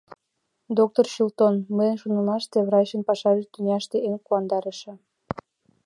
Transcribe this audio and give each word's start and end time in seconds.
—Доктыр 0.77 1.05
Чилтон, 1.13 1.55
мыйын 1.75 1.97
шонымаште, 2.01 2.57
врачын 2.67 3.01
пашаже 3.07 3.43
тӱняште 3.53 3.97
эн 4.07 4.15
куандарыше! 4.25 4.93